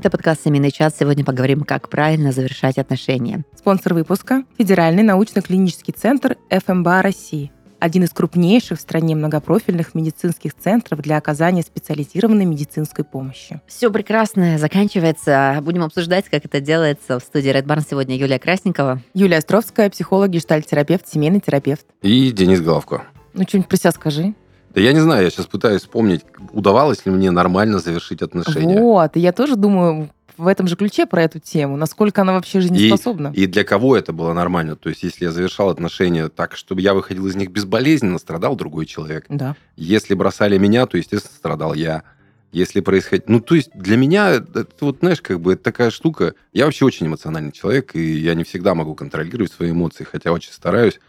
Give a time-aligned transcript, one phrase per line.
[0.00, 0.94] Это подкаст «Семейный час».
[0.98, 3.44] Сегодня поговорим, как правильно завершать отношения.
[3.54, 11.00] Спонсор выпуска– Федеральный научно-клинический центр ФМБА России один из крупнейших в стране многопрофильных медицинских центров
[11.00, 13.60] для оказания специализированной медицинской помощи.
[13.66, 15.58] Все прекрасно заканчивается.
[15.62, 17.18] Будем обсуждать, как это делается.
[17.18, 19.02] В студии Red Barn сегодня Юлия Красникова.
[19.12, 21.84] Юлия Островская, психолог, гештальт-терапевт, семейный терапевт.
[22.00, 23.04] И Денис Головко.
[23.34, 24.34] Ну, что-нибудь про себя скажи.
[24.74, 28.78] Да я не знаю, я сейчас пытаюсь вспомнить, удавалось ли мне нормально завершить отношения.
[28.80, 32.60] Вот, и я тоже думаю, в этом же ключе про эту тему, насколько она вообще
[32.60, 33.32] жизнеспособна.
[33.34, 34.76] И, и для кого это было нормально?
[34.76, 38.86] То есть, если я завершал отношения так, чтобы я выходил из них безболезненно, страдал другой
[38.86, 39.26] человек.
[39.28, 39.54] Да.
[39.76, 42.04] Если бросали меня, то, естественно, страдал я.
[42.52, 43.28] Если происходит...
[43.28, 46.34] Ну, то есть, для меня, это вот, знаешь, как бы, это такая штука...
[46.52, 50.52] Я вообще очень эмоциональный человек, и я не всегда могу контролировать свои эмоции, хотя очень
[50.52, 51.00] стараюсь.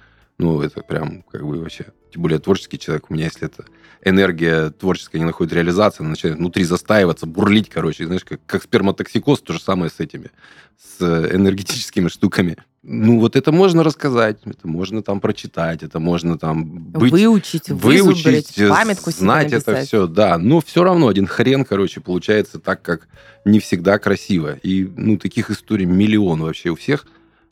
[0.41, 3.66] Ну, это прям, как бы, вообще тем более творческий человек, у меня если это
[4.04, 9.41] энергия творческая не находит реализации, она начинает внутри застаиваться, бурлить, короче, знаешь, как, как сперматоксикоз,
[9.41, 10.32] то же самое с этими,
[10.80, 12.57] с энергетическими штуками.
[12.82, 17.12] Ну, вот это можно рассказать, это можно там прочитать, это можно там быть...
[17.12, 20.40] Выучить, выучить, памятку знать это все, да.
[20.40, 23.08] Но все равно один хрен, короче, получается так, как
[23.46, 24.55] не всегда красиво.
[24.63, 27.05] И, ну, таких историй миллион вообще у всех.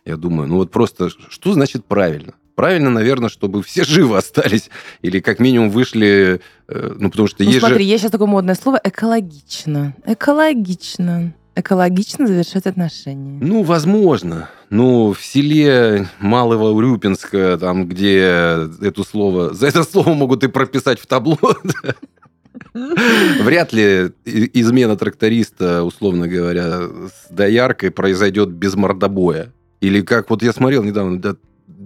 [0.05, 2.33] Я думаю, ну вот просто, что значит правильно?
[2.59, 4.69] Правильно, наверное, чтобы все живы остались.
[5.01, 6.41] Или как минимум вышли...
[6.67, 7.89] Э, ну, потому что ну, есть смотри, же...
[7.89, 9.95] есть сейчас такое модное слово «экологично».
[10.05, 11.33] Экологично.
[11.55, 13.39] Экологично завершать отношения.
[13.41, 14.49] Ну, возможно.
[14.69, 19.53] Ну, в селе Малого Урюпинска, там, где это слово...
[19.53, 21.39] За это слово могут и прописать в табло.
[22.73, 29.53] Вряд ли измена тракториста, условно говоря, с дояркой произойдет без мордобоя.
[29.79, 31.21] Или как вот я смотрел недавно,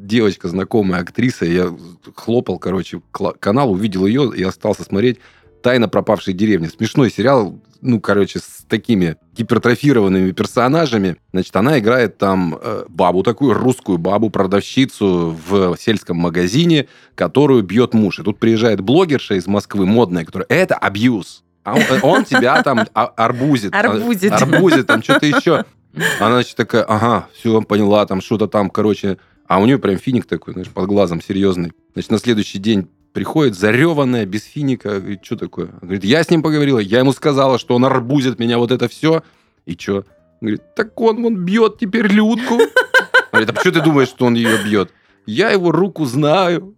[0.05, 1.73] девочка, знакомая актриса, я
[2.15, 3.01] хлопал, короче,
[3.39, 5.19] канал, увидел ее и остался смотреть
[5.61, 6.67] «Тайна пропавшей деревни».
[6.67, 11.17] Смешной сериал, ну, короче, с такими гипертрофированными персонажами.
[11.31, 17.93] Значит, она играет там э, бабу такую, русскую бабу, продавщицу в сельском магазине, которую бьет
[17.93, 18.19] муж.
[18.19, 20.47] И тут приезжает блогерша из Москвы, модная, которая...
[20.49, 21.43] Это абьюз.
[21.63, 23.73] А он, э, он тебя там а, арбузит.
[23.73, 24.31] Арбузит.
[24.31, 25.65] Арбузит, там что-то еще.
[26.19, 29.17] Она, значит, такая, ага, все, поняла, там что-то там, короче,
[29.47, 31.73] а у нее прям финик такой, знаешь, под глазом серьезный.
[31.93, 34.99] Значит, на следующий день приходит зареванная, без финика.
[34.99, 35.69] Говорит, что такое?
[35.81, 39.23] Говорит, я с ним поговорила, я ему сказала, что он арбузит меня, вот это все.
[39.65, 40.05] И что?
[40.41, 42.59] Говорит, так он, он бьет теперь Людку.
[43.31, 44.91] Говорит, а почему ты думаешь, что он ее бьет?
[45.25, 46.75] Я его руку знаю.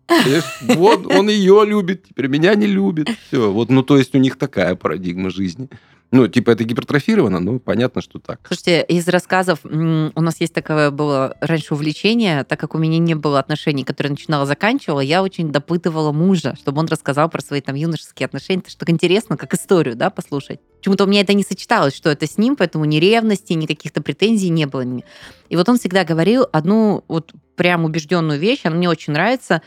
[0.61, 3.09] Вот он ее любит, теперь меня не любит.
[3.27, 3.51] Все.
[3.51, 5.69] Вот, ну, то есть у них такая парадигма жизни.
[6.11, 8.39] Ну, типа это гипертрофировано, ну, понятно, что так.
[8.47, 9.69] Слушайте, из рассказов у
[10.21, 14.45] нас есть такое было раньше увлечение, так как у меня не было отношений, которые начинала,
[14.45, 18.63] заканчивала, я очень допытывала мужа, чтобы он рассказал про свои там юношеские отношения.
[18.79, 20.59] Это интересно, как историю, да, послушать.
[20.77, 24.01] Почему-то у меня это не сочеталось, что это с ним, поэтому ни ревности, ни каких-то
[24.01, 24.85] претензий не было.
[25.49, 29.61] И вот он всегда говорил одну вот прям убежденную вещь, она мне очень нравится,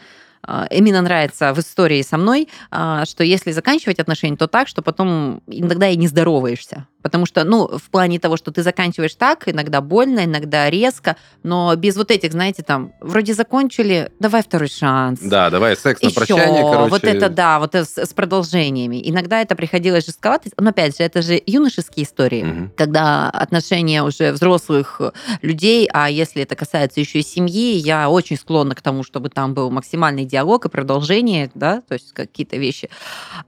[0.71, 5.43] именно нравится в истории со мной, а, что если заканчивать отношения, то так, что потом
[5.47, 6.87] иногда и не здороваешься.
[7.09, 11.75] Потому что, ну, в плане того, что ты заканчиваешь так, иногда больно, иногда резко, но
[11.75, 15.21] без вот этих, знаете, там, вроде закончили, давай второй шанс.
[15.23, 16.91] Да, давай секс на Еще, прощание, короче.
[16.91, 19.01] Вот это, да, вот с, с продолжениями.
[19.03, 22.71] Иногда это приходилось жестковато, но опять же, это же юношеские истории, угу.
[22.77, 25.01] когда отношения уже взрослых
[25.41, 29.55] людей, а если это касается еще и семьи, я очень склонна к тому, чтобы там
[29.55, 32.91] был максимальный диалог и продолжение, да, то есть какие-то вещи.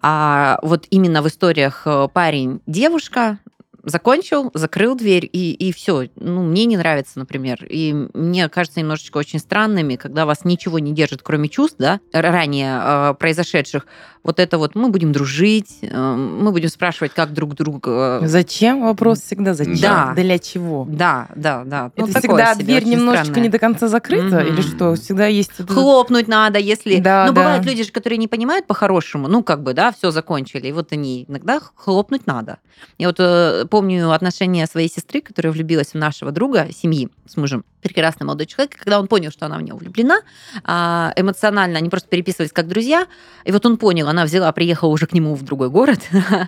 [0.01, 3.39] А вот именно в историях э, парень-девушка,
[3.85, 6.09] закончил, закрыл дверь, и, и все.
[6.17, 7.65] Ну, мне не нравится, например.
[7.69, 12.81] И мне кажется немножечко очень странными, когда вас ничего не держит, кроме чувств, да, ранее
[12.83, 13.87] э, произошедших.
[14.23, 18.21] Вот это вот мы будем дружить, э, мы будем спрашивать, как друг друга.
[18.25, 18.83] Зачем?
[18.83, 19.79] Вопрос всегда зачем?
[19.81, 20.13] Да.
[20.15, 20.87] Для чего?
[20.89, 21.91] Да, да, да.
[21.97, 23.43] Ну, это всегда дверь немножечко странное.
[23.45, 24.49] не до конца закрыта, mm-hmm.
[24.49, 24.95] или что?
[24.95, 25.53] Всегда есть...
[25.69, 26.99] Хлопнуть надо, если...
[27.01, 27.41] Да, ну, да.
[27.41, 30.93] бывают люди же, которые не понимают по-хорошему, ну, как бы, да, все закончили, и вот
[30.93, 32.59] они иногда хлопнуть надо.
[32.99, 37.65] Я вот э, помню отношения своей сестры, которая влюбилась в нашего друга, семьи с мужем.
[37.81, 38.77] Прекрасный молодой человек.
[38.77, 40.21] Когда он понял, что она в него влюблена,
[40.65, 43.07] а, эмоционально они просто переписывались как друзья.
[43.45, 46.01] И вот он понял, она взяла, приехала уже к нему в другой город.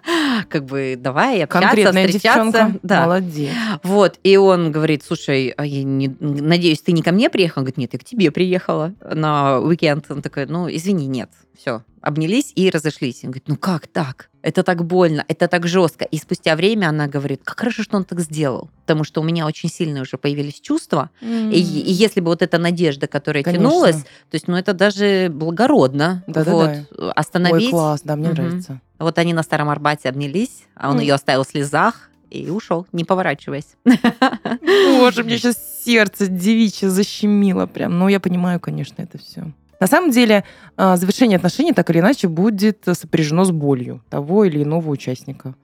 [0.48, 2.42] как бы давай общаться, Конкретная встречаться.
[2.44, 2.78] Девчонка.
[2.82, 3.02] Да.
[3.06, 3.50] Молодец.
[3.82, 4.18] Вот.
[4.22, 6.14] И он говорит, слушай, а я не...
[6.20, 7.60] надеюсь, ты не ко мне приехал?
[7.60, 10.04] Он говорит, нет, я к тебе приехала на уикенд.
[10.10, 13.20] Он такой, ну, извини, нет, все, обнялись и разошлись.
[13.22, 14.28] Он говорит, ну как так?
[14.42, 16.04] Это так больно, это так жестко.
[16.04, 18.68] И спустя время она говорит, как хорошо, что он так сделал.
[18.82, 21.10] Потому что у меня очень сильные уже появились чувства.
[21.20, 21.52] Mm.
[21.52, 23.68] И, и если бы вот эта надежда, которая Конечно.
[23.68, 26.24] тянулась, то есть, ну, это даже благородно.
[26.26, 27.12] Да, вот, да, да.
[27.12, 27.66] Остановить.
[27.66, 28.42] Ой, класс, да, мне угу.
[28.42, 28.80] нравится.
[28.98, 31.02] Вот они на Старом Арбате обнялись, а он mm.
[31.02, 33.76] ее оставил в слезах И ушел, не поворачиваясь.
[34.98, 37.98] Боже, мне сейчас сердце девичье защемило прям.
[37.98, 39.52] Ну, я понимаю, конечно, это все.
[39.82, 40.44] На самом деле,
[40.76, 45.56] а, завершение отношений так или иначе будет сопряжено с болью того или иного участника.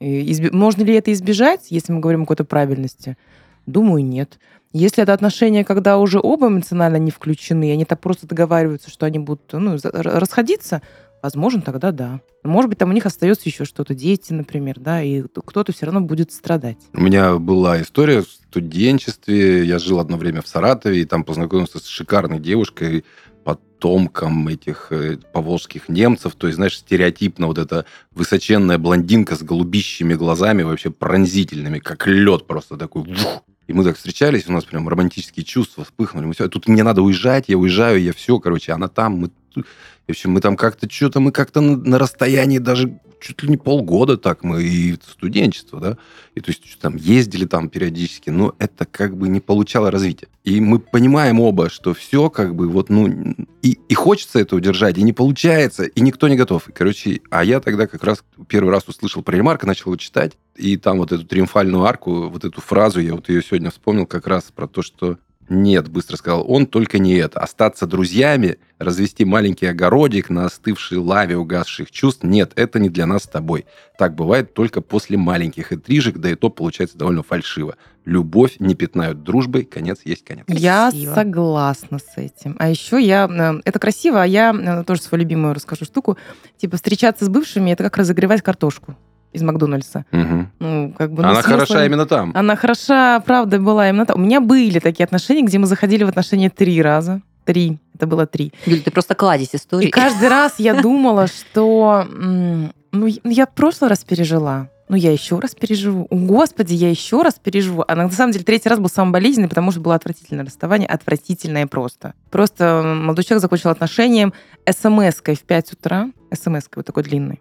[0.00, 0.50] Изби...
[0.50, 3.16] Можно ли это избежать, если мы говорим о какой-то правильности?
[3.64, 4.38] Думаю, нет.
[4.74, 9.18] Если это отношения, когда уже оба эмоционально не включены, они так просто договариваются, что они
[9.18, 10.82] будут ну, расходиться,
[11.24, 12.20] возможно, тогда да.
[12.42, 16.02] Может быть, там у них остается еще что-то, дети, например, да, и кто-то все равно
[16.02, 16.76] будет страдать.
[16.92, 19.64] У меня была история в студенчестве.
[19.64, 23.06] Я жил одно время в Саратове, и там познакомился с шикарной девушкой,
[23.42, 26.34] потомком этих э, поволжских немцев.
[26.34, 32.46] То есть, знаешь, стереотипно вот эта высоченная блондинка с голубищими глазами, вообще пронзительными, как лед
[32.46, 33.02] просто такой.
[33.04, 36.26] Вух, и мы так встречались, у нас прям романтические чувства вспыхнули.
[36.26, 39.30] Мы все, тут мне надо уезжать, я уезжаю, я все, короче, она там, мы...
[39.62, 43.56] В общем, мы там как-то что-то, мы как-то на, на расстоянии даже чуть ли не
[43.56, 45.98] полгода так мы и студенчество, да,
[46.34, 50.28] и то есть там ездили там периодически, но это как бы не получало развития.
[50.44, 54.98] И мы понимаем оба, что все как бы вот, ну, и, и хочется это удержать,
[54.98, 56.68] и не получается, и никто не готов.
[56.68, 60.36] И, короче, а я тогда как раз первый раз услышал про ремарка, начал его читать,
[60.54, 64.26] и там вот эту триумфальную арку, вот эту фразу, я вот ее сегодня вспомнил как
[64.26, 65.18] раз про то, что
[65.48, 67.40] нет, быстро сказал он, только не это.
[67.40, 73.24] Остаться друзьями, развести маленький огородик на остывшей лаве угасших чувств, нет, это не для нас
[73.24, 73.66] с тобой.
[73.98, 77.76] Так бывает только после маленьких интрижек, да и то получается довольно фальшиво.
[78.04, 80.44] Любовь не пятнают дружбой, конец есть конец.
[80.48, 82.56] Я согласна с этим.
[82.58, 83.28] А еще я...
[83.30, 86.18] Э, это красиво, а я э, тоже свою любимую расскажу штуку.
[86.58, 88.96] Типа встречаться с бывшими, это как разогревать картошку
[89.34, 90.06] из Макдональдса.
[90.12, 90.46] Угу.
[90.60, 91.58] Ну, как бы, ну, Она смысла...
[91.58, 92.32] хороша именно там.
[92.34, 94.16] Она хороша, правда, была именно там.
[94.16, 97.20] У меня были такие отношения, где мы заходили в отношения три раза.
[97.44, 97.78] Три.
[97.94, 98.52] Это было три.
[98.64, 99.88] Юль, ты просто кладезь истории.
[99.88, 102.06] И каждый раз я думала, что...
[102.10, 104.68] Ну, я в прошлый раз пережила.
[104.88, 106.06] Ну, я еще раз переживу.
[106.10, 107.84] О, Господи, я еще раз переживу.
[107.88, 110.86] А на самом деле третий раз был самый болезненный, потому что было отвратительное расставание.
[110.86, 112.14] Отвратительное просто.
[112.30, 114.32] Просто молодой человек закончил отношением
[114.70, 116.10] смс-кой в 5 утра.
[116.32, 117.40] смс-кой вот такой длинной.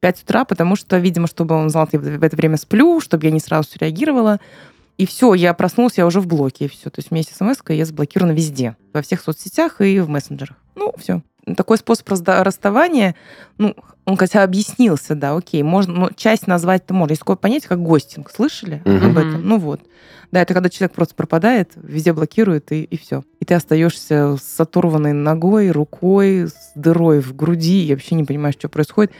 [0.00, 3.26] 5 утра, потому что, видимо, чтобы он знал, что я в это время сплю, чтобы
[3.26, 4.40] я не сразу реагировала.
[4.96, 6.90] И все, я проснулась, я уже в блоке, и все.
[6.90, 8.76] То есть вместе с смс я заблокирована везде.
[8.92, 10.56] Во всех соцсетях и в мессенджерах.
[10.74, 11.22] Ну, все.
[11.56, 13.14] Такой способ расставания,
[13.56, 13.74] ну,
[14.04, 17.12] он хотя объяснился, да, окей, можно, ну, часть назвать-то можно.
[17.12, 18.30] Есть такое понятие, как гостинг.
[18.30, 19.06] Слышали угу.
[19.06, 19.46] об этом?
[19.46, 19.80] Ну вот.
[20.32, 23.24] Да, это когда человек просто пропадает, везде блокирует, и, и все.
[23.40, 28.54] И ты остаешься с оторванной ногой, рукой, с дырой в груди, и вообще не понимаешь,
[28.54, 29.12] что происходит.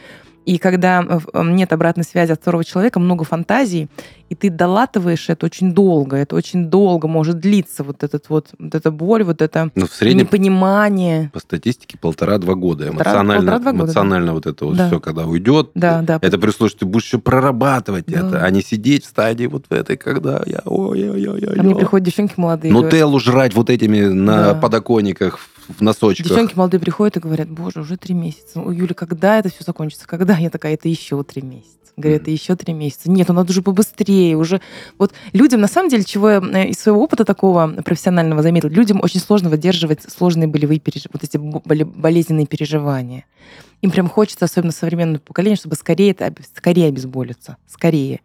[0.45, 3.89] И когда э, э, нет обратной связи от второго человека, много фантазий,
[4.29, 8.73] и ты долатываешь это очень долго, это очень долго может длиться, вот, этот вот, вот
[8.73, 11.29] эта боль, вот это Но ну, в среднем, непонимание.
[11.33, 12.87] По статистике полтора-два года.
[12.87, 14.33] Эмоционально, полтора, года, эмоционально да.
[14.33, 14.87] вот это вот да.
[14.87, 16.17] все, когда уйдет, да, да.
[16.21, 18.19] это при что ты будешь еще прорабатывать да.
[18.19, 20.61] это, а не сидеть в стадии вот в этой, когда я...
[20.65, 21.59] Ой-ой-ой.
[21.59, 22.73] А мне приходят девчонки молодые.
[22.73, 24.55] Нутеллу жрать вот этими на да.
[24.55, 26.27] подоконниках в носочках.
[26.27, 28.59] Девчонки молодые приходят и говорят, боже, уже три месяца.
[28.59, 30.07] У Юли, когда это все закончится?
[30.07, 30.37] Когда?
[30.37, 31.69] Я такая, это еще три месяца.
[31.97, 33.11] Говорят, это еще три месяца.
[33.11, 34.37] Нет, ну надо уже побыстрее.
[34.37, 34.61] Уже
[34.97, 39.19] вот людям, на самом деле, чего я из своего опыта такого профессионального заметила, людям очень
[39.19, 41.07] сложно выдерживать сложные болевые переж...
[41.11, 43.25] вот эти болезненные переживания.
[43.81, 48.21] Им прям хочется, особенно современное поколение, чтобы скорее это скорее обезболиться, скорее.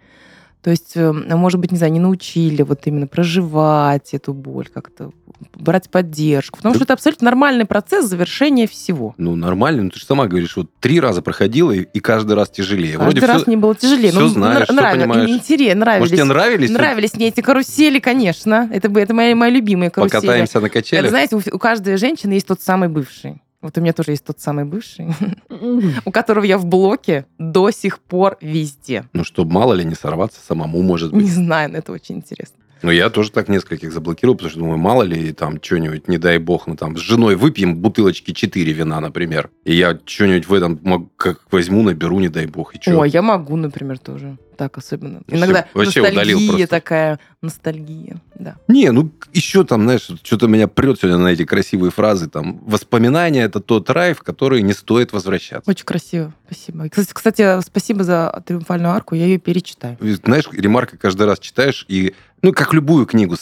[0.66, 5.12] То есть, э, может быть, не знаю, не научили вот именно проживать эту боль как-то,
[5.54, 6.56] брать поддержку.
[6.56, 6.78] Потому да.
[6.78, 9.14] что это абсолютно нормальный процесс завершения всего.
[9.16, 9.84] Ну, нормально.
[9.84, 12.98] Ну, ты же сама говоришь, вот три раза проходила, и, и каждый раз тяжелее.
[12.98, 14.10] Каждый Вроде раз все, не было тяжелее.
[14.10, 14.90] Все ну, знаешь, нрав...
[14.90, 15.30] все понимаешь.
[15.30, 16.00] Интересно, нравились.
[16.00, 16.70] Может, тебе нравились?
[16.70, 18.68] Нравились мне эти карусели, конечно.
[18.72, 20.20] Это, это мои, мои любимые карусели.
[20.20, 21.04] Покатаемся на качелях?
[21.04, 23.40] Это, знаете, у, у каждой женщины есть тот самый бывший.
[23.66, 25.08] Вот у меня тоже есть тот самый бывший,
[26.04, 29.08] у которого я в блоке до сих пор везде.
[29.12, 31.24] Ну, чтобы мало ли не сорваться самому, может быть.
[31.24, 32.58] Не знаю, но это очень интересно.
[32.82, 36.38] Ну, я тоже так нескольких заблокировал, потому что думаю, мало ли там что-нибудь, не дай
[36.38, 39.50] бог, мы там с женой выпьем бутылочки 4 вина, например.
[39.64, 42.76] И я что-нибудь в этом как возьму, наберу, не дай бог.
[42.76, 43.00] И что?
[43.00, 44.36] О, я могу, например, тоже.
[44.56, 45.22] Так особенно.
[45.28, 46.66] Иногда вообще ностальгия удалил просто.
[46.66, 48.56] такая, ностальгия, да.
[48.68, 52.28] Не, ну еще там, знаешь, что-то меня прет сегодня на эти красивые фразы.
[52.28, 55.70] Там, воспоминания– это тот рай, в который не стоит возвращаться.
[55.70, 56.88] Очень красиво, спасибо.
[56.88, 59.98] Кстати, кстати, спасибо за триумфальную арку, я ее перечитаю.
[60.00, 63.34] Знаешь, ремарка каждый раз читаешь, и ну, как любую книгу,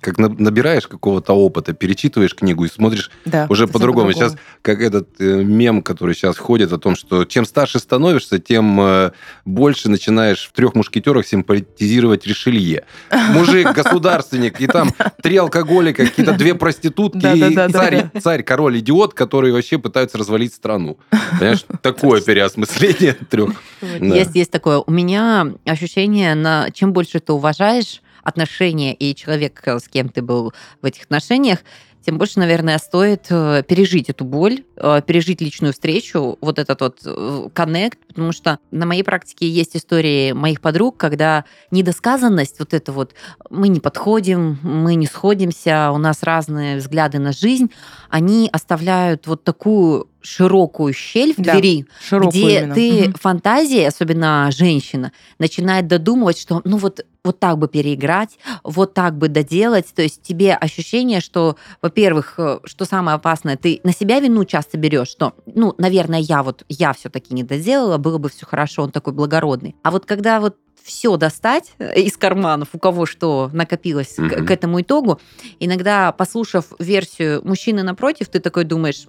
[0.00, 4.08] как набираешь какого-то опыта, перечитываешь книгу и смотришь да, уже по-другому.
[4.08, 8.38] По сейчас, как этот э, мем, который сейчас ходит о том, что чем старше становишься,
[8.38, 9.12] тем э,
[9.44, 12.84] больше начинаешь трех мушкетерах симпатизировать Ришелье.
[13.10, 14.90] Мужик, государственник, и там
[15.22, 20.98] три алкоголика, какие-то две проститутки, и царь, царь, король, идиот, которые вообще пытаются развалить страну.
[21.38, 23.50] Понимаешь, такое переосмысление трех.
[24.00, 24.78] Есть, есть такое.
[24.78, 30.54] У меня ощущение, на чем больше ты уважаешь отношения и человека, с кем ты был
[30.80, 31.58] в этих отношениях,
[32.04, 36.98] тем больше, наверное, стоит э, пережить эту боль, э, пережить личную встречу, вот этот вот
[37.04, 42.92] э, коннект, потому что на моей практике есть истории моих подруг, когда недосказанность, вот это
[42.92, 43.14] вот,
[43.50, 47.70] мы не подходим, мы не сходимся, у нас разные взгляды на жизнь,
[48.10, 51.52] они оставляют вот такую широкую щель в Да.
[51.58, 52.74] двери, где именно.
[52.74, 53.14] ты Мгм.
[53.14, 59.28] фантазии, особенно женщина, начинает додумывать, что ну вот, вот так бы переиграть, вот так бы
[59.28, 59.86] доделать.
[59.94, 64.76] То есть тебе ощущение, что, во-первых, э, что самое опасное, ты на себя вину часто
[64.76, 68.90] берешь, что, ну, наверное, я вот, я все-таки не доделала, было бы все хорошо, он
[68.90, 69.74] такой благородный.
[69.82, 74.46] А вот когда вот все достать э, из карманов, у кого что накопилось к, Мгм.
[74.46, 75.18] к этому итогу,
[75.58, 79.06] иногда, послушав версию мужчины напротив, ты такой думаешь,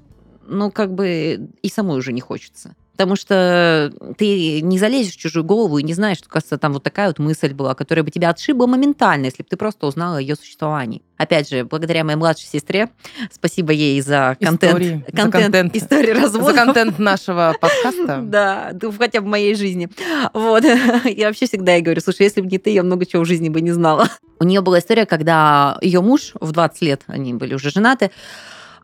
[0.47, 2.75] ну, как бы и самой уже не хочется.
[2.95, 6.83] Потому что ты не залезешь в чужую голову и не знаешь, что, кажется, там вот
[6.83, 10.21] такая вот мысль была, которая бы тебя отшибла моментально, если бы ты просто узнала о
[10.21, 11.01] ее существовании.
[11.17, 12.89] Опять же, благодаря моей младшей сестре,
[13.31, 15.75] спасибо ей за контент, Истории, за контент.
[15.75, 16.45] истории развода.
[16.45, 18.21] За контент нашего подкаста.
[18.23, 19.89] Да, ну, хотя бы в моей жизни.
[20.33, 20.63] Вот.
[21.05, 23.49] Я вообще всегда ей говорю, слушай, если бы не ты, я много чего в жизни
[23.49, 24.07] бы не знала.
[24.39, 28.11] У нее была история, когда ее муж в 20 лет, они были уже женаты,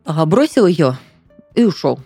[0.03, 0.98] а, бросил ее
[1.56, 2.00] и ушел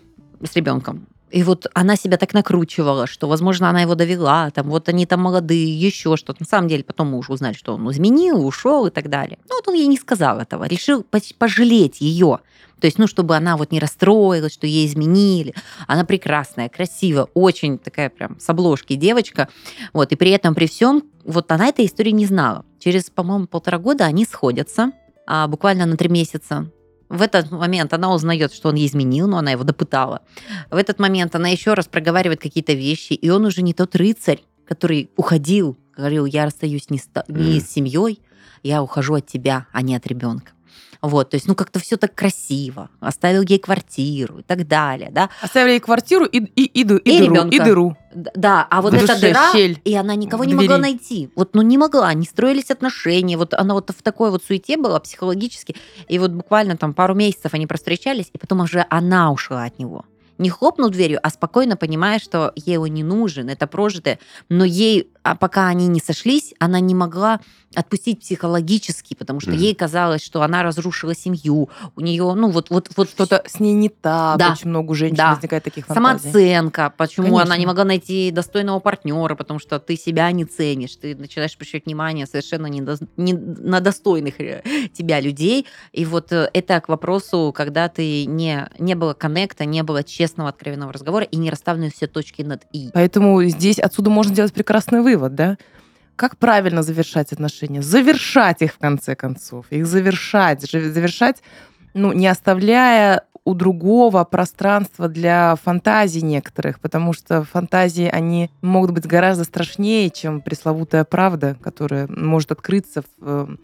[0.43, 1.07] с ребенком.
[1.32, 5.22] И вот она себя так накручивала, что, возможно, она его довела, там, вот они там
[5.22, 6.41] молодые, еще что-то.
[6.41, 9.39] На самом деле, потом мы уже узнали, что он изменил, ушел и так далее.
[9.50, 11.05] Ну, вот он ей не сказал этого, решил
[11.38, 12.39] пожалеть ее.
[12.79, 15.53] То есть, ну, чтобы она вот не расстроилась, что ей изменили.
[15.88, 19.50] Она прекрасная, красивая, очень такая прям с обложки девочка.
[19.94, 22.65] Вот, и при этом, при всем, вот она этой истории не знала.
[22.79, 24.91] Через, по-моему, полтора года они сходятся,
[25.25, 26.70] а, буквально на три месяца.
[27.09, 30.21] В этот момент она узнает, что он ей изменил, но она его допытала.
[30.71, 34.41] В этот момент она еще раз проговаривает какие-то вещи, и он уже не тот рыцарь,
[34.65, 37.59] который уходил, говорил, я расстаюсь не с, не Мгм.
[37.62, 38.21] с семьей,
[38.63, 40.51] я ухожу от тебя, а не от ребенка.
[41.01, 42.89] Вот, то есть, ну, как-то все так красиво.
[43.00, 45.29] Оставил ей квартиру и так далее, да.
[45.41, 46.86] Оставили ей квартиру и, и, и, и И
[47.20, 47.34] дыру.
[47.34, 47.55] ребенка.
[47.55, 47.98] И дыру.
[48.13, 51.29] Да, а вот В эта душе дыра, щель и она никого не могла найти.
[51.36, 53.38] Вот, ну, не могла, не строились отношения.
[53.38, 55.75] Вот она вот в такой вот суете была психологически.
[56.08, 60.05] И вот буквально там пару месяцев они простречались, и потом уже она ушла от него.
[60.38, 64.20] Не хлопнул дверью, а спокойно понимая, что ей он не нужен, это прожитое.
[64.50, 67.39] Но ей, а пока они не сошлись, она не могла
[67.74, 69.60] отпустить психологически, потому что Мгм.
[69.60, 71.69] ей казалось, что она разрушила семью.
[71.95, 74.38] У нее, ну, вот, вот, вот Что-то с ней не так.
[74.38, 74.51] Да.
[74.53, 75.34] Очень много у женщин Да.
[75.34, 76.29] возникает таких фантазий.
[76.29, 77.60] Самооценка, почему она Конечно.
[77.60, 82.25] не могла найти достойного партнера, потому что ты себя не ценишь, ты начинаешь обращать внимание
[82.27, 85.65] совершенно не, до- не на достойных э, тебя людей.
[85.91, 90.50] И вот э, это к вопросу, когда ты не, не было коннекта, не было честного,
[90.50, 92.89] откровенного разговора и не расставлены все точки над «и».
[92.93, 95.57] Поэтому здесь отсюда можно сделать прекрасный вывод, да?
[96.15, 97.81] Как правильно завершать отношения?
[97.81, 99.65] Завершать их в конце концов.
[99.69, 100.62] Их завершать.
[100.62, 101.41] Завершать,
[101.93, 109.05] ну, не оставляя у другого пространства для фантазий некоторых, потому что фантазии, они могут быть
[109.05, 113.57] гораздо страшнее, чем пресловутая правда, которая может открыться в,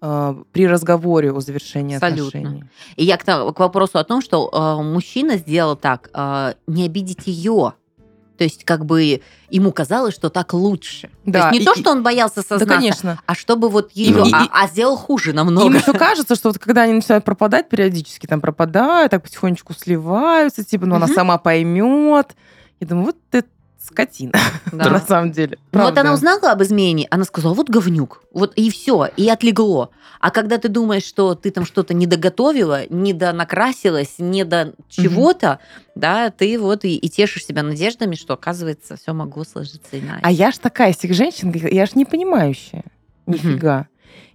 [0.00, 2.38] э, при разговоре о завершении Абсолютно.
[2.40, 2.64] отношений.
[2.94, 7.26] И я к, к вопросу о том, что э, мужчина сделал так, э, не обидеть
[7.26, 7.74] ее.
[8.36, 11.10] То есть как бы ему казалось, что так лучше.
[11.24, 13.20] Да, то есть не и- то, что он боялся Да, сознаться, конечно.
[13.26, 15.66] а чтобы вот ее, И- и- а, а сделал хуже намного.
[15.66, 20.64] Им еще кажется, что вот когда они начинают пропадать периодически, там пропадают, так потихонечку сливаются,
[20.64, 22.34] типа, ну она сама поймет.
[22.80, 23.44] Я думаю, вот ты
[23.86, 24.32] скотина,
[24.72, 24.90] Да.
[24.90, 25.58] на самом деле.
[25.72, 26.00] Ну, вот Правда.
[26.00, 29.90] она узнала об измене, она сказала, вот говнюк, вот и все, и отлегло.
[30.20, 35.58] А когда ты думаешь, что ты там что-то не доготовила, не до чего-то,
[35.94, 40.20] да, ты вот и, и тешишь себя надеждами, что, оказывается, все могло сложиться иначе.
[40.22, 42.84] А я ж такая из тех женщин, я ж не понимающая.
[43.26, 43.88] Нифига.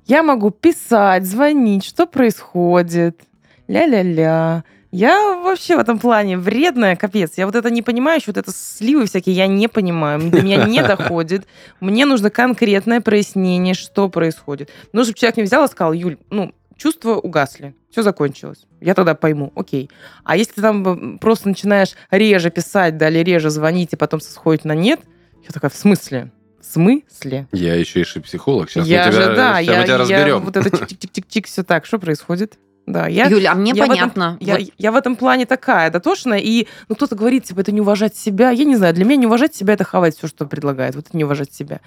[0.06, 3.22] Я могу писать, звонить, что происходит.
[3.68, 4.64] Ля-ля-ля.
[4.92, 7.34] Я вообще в этом плане вредная, капец.
[7.38, 10.32] Я вот это не понимаю, еще вот это сливы всякие, я не понимаю.
[10.32, 11.46] До меня не доходит.
[11.80, 14.72] Мне нужно конкретное прояснение, что происходит.
[14.92, 18.66] Ну, чтобы человек не взял и сказал, Юль, ну, чувства угасли, все закончилось.
[18.82, 19.92] Я тогда пойму, окей.
[20.24, 24.66] А если ты там просто начинаешь реже писать, да, или реже звонить, и потом сходит
[24.66, 25.02] на нет,
[25.44, 26.32] я такая, в смысле?
[26.60, 27.48] В смысле?
[27.52, 28.70] Я еще и психолог.
[28.70, 30.40] Сейчас я мы тебя, же, да, щас я, мы тебя я разберем.
[30.42, 32.58] вот это чик-чик-чик-чик, все так, что происходит?
[32.90, 34.38] Да, я, Юля, а мне я в этом- понятно.
[34.40, 37.82] я, Вот я в этом плане такая дотошная, и ну, кто-то говорит, типа, это не
[37.82, 38.50] уважать себя.
[38.50, 40.96] Я не знаю, для меня не уважать себя, это хавать все, что предлагает.
[40.96, 41.82] Вот это не уважать себя.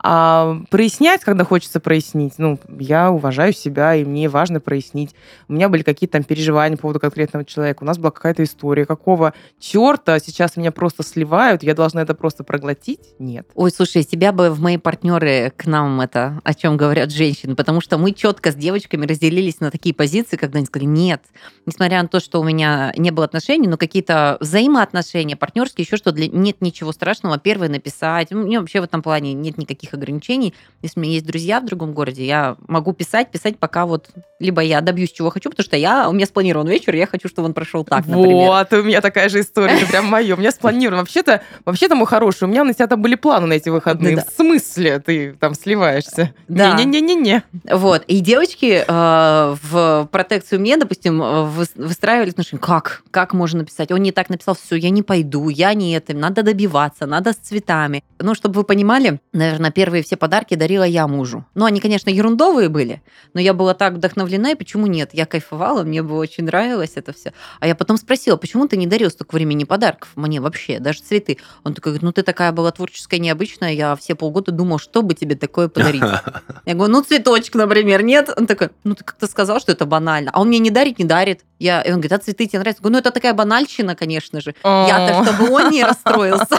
[0.00, 5.14] А прояснять, когда хочется прояснить, ну, я уважаю себя, и мне важно прояснить.
[5.48, 7.82] У меня были какие-то там переживания по поводу конкретного человека.
[7.82, 8.84] У нас была какая-то история.
[8.84, 13.00] Какого черта сейчас меня просто сливают, я должна это просто проглотить?
[13.18, 13.46] Нет.
[13.54, 17.80] Ой, слушай, тебя бы в мои партнеры к нам это, о чем говорят женщины, потому
[17.80, 21.22] что мы четко с девочками разделились на такие позиции, когда они сказали, нет,
[21.66, 26.12] несмотря на то, что у меня не было отношений, но какие-то взаимоотношения, партнерские, еще что,
[26.12, 26.28] для...
[26.28, 28.32] нет ничего страшного, первое написать.
[28.32, 30.54] У меня вообще в этом плане нет никаких ограничений.
[30.82, 34.62] Если у меня есть друзья в другом городе, я могу писать, писать, пока вот либо
[34.62, 37.54] я добьюсь, чего хочу, потому что я, у меня спланирован вечер, я хочу, чтобы он
[37.54, 38.34] прошел так, например.
[38.34, 40.34] Вот, у меня такая же история, это прям мое.
[40.34, 41.02] У меня спланировано.
[41.02, 44.16] Вообще-то, вообще-то, мой хороший, у меня на тебя там были планы на эти выходные.
[44.16, 46.34] В смысле ты там сливаешься?
[46.46, 46.74] Да.
[46.74, 47.42] Не-не-не-не-не.
[47.70, 48.04] Вот.
[48.06, 52.60] И девочки э, в протекцию мне, допустим, э, выс- выстраивали отношения.
[52.60, 53.02] Как?
[53.10, 53.90] Как можно написать?
[53.90, 57.36] Он не так написал, все, я не пойду, я не это, надо добиваться, надо с
[57.36, 58.04] цветами.
[58.20, 61.44] Ну, чтобы вы понимали, наверное, первые все подарки дарила я мужу.
[61.54, 63.02] Ну, они, конечно, ерундовые были,
[63.34, 65.10] но я была так вдохновлена, и почему нет?
[65.12, 67.32] Я кайфовала, мне бы очень нравилось это все.
[67.60, 71.38] А я потом спросила, почему ты не дарил столько времени подарков мне вообще, даже цветы?
[71.64, 75.14] Он такой говорит, ну ты такая была творческая, необычная, я все полгода думал, что бы
[75.14, 76.02] тебе такое подарить.
[76.66, 78.30] Я говорю, ну цветочек, например, нет?
[78.36, 80.17] Он такой, ну ты как-то сказал, что это банально.
[80.32, 81.42] А он мне не дарит, не дарит.
[81.58, 82.80] Я, и он говорит, а цветы тебе нравятся?
[82.80, 84.54] Я говорю, ну это такая банальщина, конечно же.
[84.64, 86.46] Я-то, О, чтобы он не расстроился.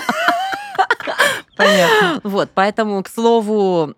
[1.55, 2.21] Понятно.
[2.23, 3.93] Вот, поэтому, к слову,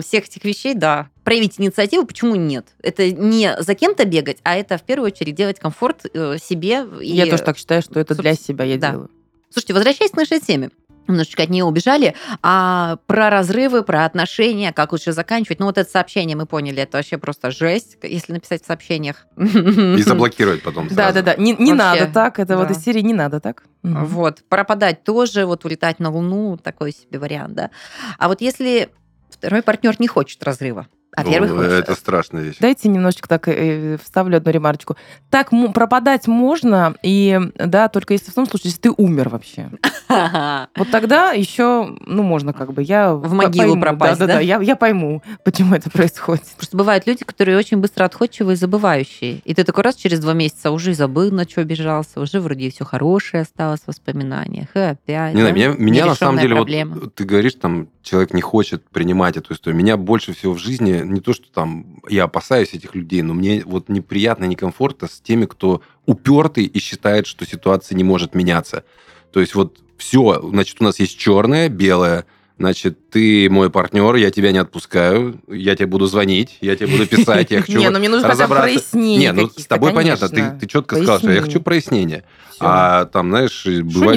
[0.00, 2.68] всех этих вещей, да, проявить инициативу, почему нет?
[2.82, 6.86] Это не за кем-то бегать, а это в первую очередь делать комфорт э, себе.
[7.00, 8.90] и- Я тоже так считаю, что это для себя я да.
[8.92, 9.10] делаю.
[9.52, 10.70] Слушайте, возвращаясь к нашей теме,
[11.10, 15.60] немножечко от нее убежали, а про разрывы, про отношения, как лучше заканчивать.
[15.60, 19.26] Ну, вот это сообщение мы поняли, это вообще просто жесть, если написать в сообщениях.
[19.36, 21.14] И заблокировать потом сразу.
[21.14, 22.74] Да-да-да, не, не Вообще, надо так, это вот да.
[22.74, 23.64] из серии не надо так.
[23.82, 27.70] Вот, пропадать тоже, вот улетать на Луну, такой себе вариант, да.
[28.18, 28.90] А вот если
[29.30, 30.86] второй партнер не хочет разрыва,
[31.16, 31.60] а Ну.
[31.60, 32.56] Это страшная вещь.
[32.60, 34.96] Дайте немножечко так э, вставлю одну ремарочку.
[35.28, 39.70] Так м- пропадать можно, и да, только если в том случае, если ты умер вообще.
[40.76, 42.82] Вот тогда еще, ну, можно как бы.
[42.82, 44.26] Я В могилу пойму, пропасть, да?
[44.26, 44.34] да?
[44.34, 46.44] Да, я, я пойму, почему это происходит.
[46.56, 49.40] Просто бывают люди, которые очень быстро отходчивые и забывающие.
[49.44, 52.84] И ты такой раз через два месяца уже забыл, на что обижался, уже вроде все
[52.84, 54.68] хорошее осталось в воспоминаниях.
[54.74, 55.34] И опять.
[55.34, 55.48] Не да?
[55.48, 56.96] знаю, меня, меня на самом деле, проблема.
[56.96, 59.78] вот ты говоришь, там, человек не хочет принимать эту историю.
[59.78, 63.62] Меня больше всего в жизни, не то, что там я опасаюсь этих людей, но мне
[63.64, 68.84] вот неприятно, некомфортно с теми, кто упертый и считает, что ситуация не может меняться.
[69.32, 72.26] То есть вот все, значит, у нас есть черное, белое,
[72.60, 77.06] значит, ты мой партнер, я тебя не отпускаю, я тебе буду звонить, я тебе буду
[77.06, 78.90] писать, я хочу Не, ну мне нужно хотя бы разобраться.
[78.92, 82.24] прояснений Не, ну с тобой понятно, ты, ты четко сказал, что я хочу прояснения.
[82.50, 82.58] Всё.
[82.60, 83.66] А там, знаешь,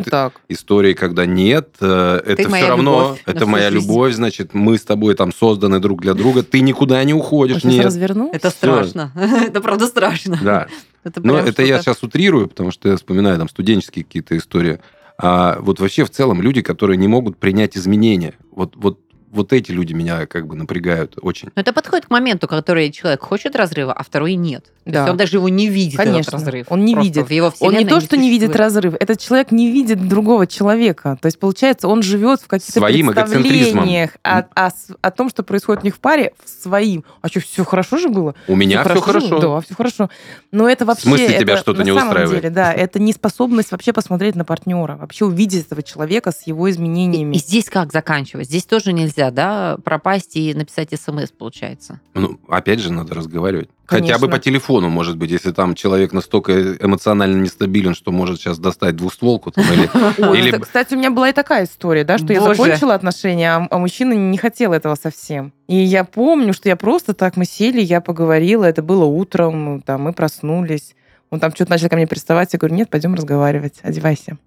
[0.09, 0.33] так?
[0.49, 5.31] истории, когда нет, э, это все равно, это моя любовь, значит, мы с тобой там
[5.33, 7.85] созданы друг для друга, ты никуда не уходишь, нет.
[7.85, 8.29] развернул?
[8.33, 9.13] Это страшно.
[9.15, 10.37] Это правда страшно.
[10.43, 10.67] Да.
[11.05, 14.79] Это Но это я сейчас утрирую, потому что я вспоминаю там студенческие какие-то истории.
[15.19, 18.99] А вот вообще в целом люди, которые не могут принять изменения, вот, вот,
[19.33, 21.49] вот эти люди меня как бы напрягают очень.
[21.55, 24.63] Но это подходит к моменту, который человек хочет разрыва, а второй нет.
[24.85, 24.99] То Да.
[24.99, 26.37] есть он даже его не видит, этот Конечно.
[26.37, 26.67] разрыв.
[26.69, 27.27] Он не Просто видит.
[27.27, 31.17] В его Он не то, что не видит разрыв, этот человек не видит другого человека.
[31.21, 35.83] То есть, получается, он живет в каких-то Своим представлениях о, о о том, что происходит
[35.83, 37.03] у них в паре, в своим.
[37.21, 38.35] А что, все хорошо же было?
[38.47, 39.01] У меня все же?
[39.01, 39.39] хорошо.
[39.39, 40.09] Да, все хорошо.
[40.51, 41.07] Но это вообще...
[41.07, 42.41] смысле это тебя что-то не самом устраивает?
[42.41, 47.35] деле, да, это неспособность вообще посмотреть на партнера, вообще увидеть этого человека с его изменениями.
[47.35, 48.47] И здесь как заканчивать?
[48.47, 51.99] Здесь тоже нельзя, да, пропасть и написать смс, получается.
[52.13, 53.69] Ну, опять же, надо разговаривать.
[53.85, 54.27] Хотя бы Конечно.
[54.29, 59.51] по телефону, может быть, если там человек настолько эмоционально нестабилен, что может сейчас достать двустволку
[59.51, 59.89] там, или
[60.27, 63.51] Ой, Или- ста- Кстати, у меня была и такая история, да, что я закончила отношения,
[63.51, 65.53] а, а мужчина не хотел этого совсем.
[65.67, 70.03] И я помню, что я просто так, мы сели, я поговорила, это было утром, там,
[70.03, 70.95] мы проснулись.
[71.29, 74.37] Он там что-то начал ко мне приставать, я говорю, нет, пойдем разговаривать, одевайся.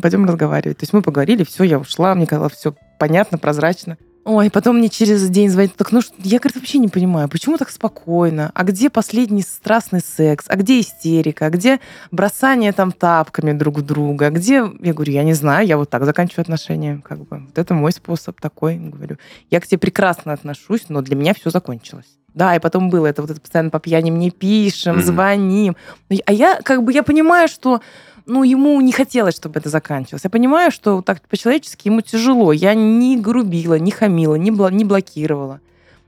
[0.00, 0.78] Пойдем разговаривать.
[0.78, 3.96] То есть мы поговорили, все, я ушла, мне казалось, все понятно, прозрачно.
[4.28, 7.58] Ой, потом мне через день звонит, так, ну что, я, говорит, вообще не понимаю, почему
[7.58, 8.50] так спокойно?
[8.54, 10.46] А где последний страстный секс?
[10.48, 11.46] А где истерика?
[11.46, 11.78] А где
[12.10, 14.26] бросание там тапками друг друга?
[14.26, 17.38] А Где, я говорю, я не знаю, я вот так заканчиваю отношения, как бы.
[17.46, 19.16] Вот это мой способ такой, говорю.
[19.48, 22.18] Я к тебе прекрасно отношусь, но для меня все закончилось.
[22.36, 25.04] Да, и потом было это вот это постоянно по пьяням не пишем, Мгм.
[25.04, 25.76] звоним.
[26.10, 27.80] Ну, А я как бы я понимаю, что
[28.26, 30.24] ну, ему не хотелось, чтобы это заканчивалось.
[30.24, 32.52] Я понимаю, что так по-человечески ему тяжело.
[32.52, 35.60] Я не грубила, не хамила, не, бла- не блокировала.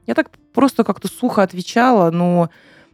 [0.06, 2.50] Я так просто как-то сухо отвечала, но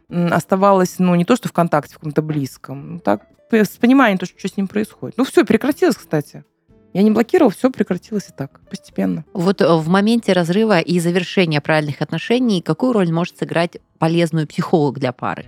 [0.09, 3.21] оставалась, ну, не то, что ВКонтакте, в каком-то близком, ну, так,
[3.51, 5.17] с пониманием, то, что с ним происходит.
[5.17, 6.43] Ну, все, прекратилось, кстати.
[6.95, 9.25] Я не блокировал, все прекратилось и так, постепенно.
[9.33, 14.97] Вот э, в моменте разрыва и завершения правильных отношений какую роль может сыграть полезную психолог
[14.97, 15.47] для пары?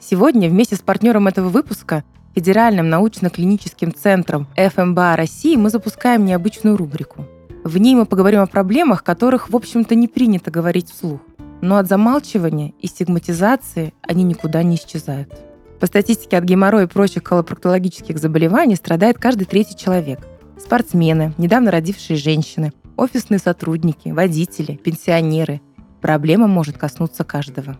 [0.00, 7.26] Сегодня вместе с партнером этого выпуска, Федеральным научно-клиническим центром ФМБА России, мы запускаем необычную рубрику.
[7.64, 11.20] В ней мы поговорим о проблемах, которых, в общем-то, не принято говорить вслух.
[11.60, 15.53] Но от замалчивания и стигматизации они никуда не исчезают.
[15.80, 20.20] По статистике от геморроя и прочих колопроктологических заболеваний страдает каждый третий человек.
[20.58, 25.60] Спортсмены, недавно родившие женщины, офисные сотрудники, водители, пенсионеры.
[26.00, 27.76] Проблема может коснуться каждого.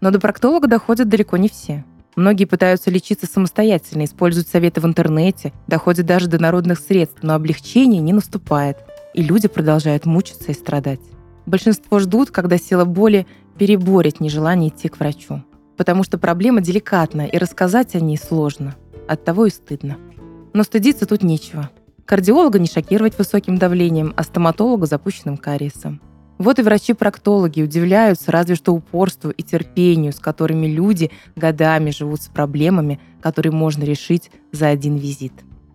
[0.00, 1.84] Но до проктолога доходят далеко не все.
[2.16, 8.00] Многие пытаются лечиться самостоятельно, используют советы в интернете, доходят даже до народных средств, но облегчение
[8.00, 8.78] не наступает,
[9.14, 11.00] и люди продолжают мучиться и страдать.
[11.44, 13.26] Большинство ждут, когда сила боли
[13.58, 15.42] переборет нежелание идти к врачу
[15.76, 18.76] потому что проблема деликатная, и рассказать о ней сложно.
[19.08, 19.96] Оттого и стыдно.
[20.52, 21.70] Но стыдиться тут нечего.
[22.04, 26.00] Кардиолога не шокировать высоким давлением, а стоматолога запущенным кариесом.
[26.38, 32.28] Вот и врачи-проктологи удивляются разве что упорству и терпению, с которыми люди годами живут с
[32.28, 35.32] проблемами, которые можно решить за один визит.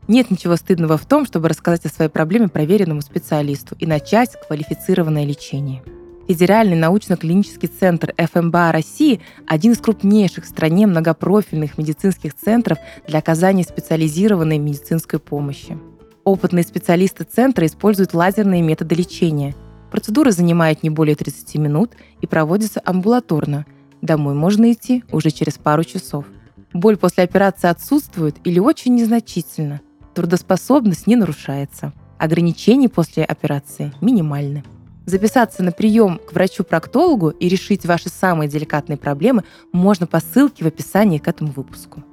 [0.07, 5.23] Нет ничего стыдного в том, чтобы рассказать о своей проблеме проверенному специалисту и начать квалифицированное
[5.23, 5.83] лечение.
[6.29, 13.63] Федеральный научно-клинический центр ФМБА России– один из крупнейших в стране многопрофильных медицинских центров для оказания
[13.63, 15.75] специализированной медицинской помощи.
[16.23, 19.55] Опытные специалисты центра используют лазерные методы лечения.
[19.89, 23.65] Процедура занимает не более 30 минут и проводится амбулаторно.
[24.03, 26.25] Домой можно идти уже через пару часов.
[26.73, 29.81] Боль после операции отсутствует или очень незначительно.
[30.13, 31.91] Трудоспособность не нарушается.
[32.19, 34.63] Ограничения после операции минимальны.
[35.10, 40.67] Записаться на прием к врачу-проктологу и решить ваши самые деликатные проблемы можно по ссылке в
[40.67, 42.04] описании к этому выпуску.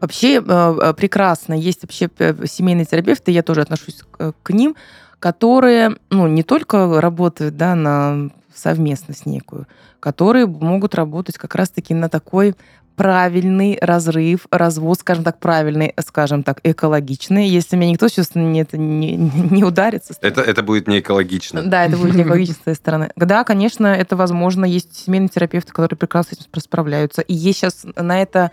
[0.00, 1.52] Вообще э, э, прекрасно.
[1.52, 4.00] Есть вообще э, семейные терапевты, я тоже отношусь
[4.42, 4.74] к ним,
[5.18, 9.66] которые ну, не только работают да, на совместность некую,
[10.00, 12.54] которые могут работать как раз-таки на такой
[12.96, 17.48] правильный разрыв, развод, скажем так, правильный, скажем так, экологичный.
[17.48, 20.14] Если меня никто не, это не, не ударится.
[20.20, 21.62] Это, это будет не экологично.
[21.62, 23.10] Да, это будет не экологично с твоей стороны.
[23.16, 24.64] Да, конечно, это возможно.
[24.64, 27.22] Есть семейные терапевты, которые прекрасно с этим справляются.
[27.22, 28.50] И есть сейчас на это